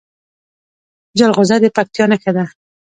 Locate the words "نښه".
2.11-2.31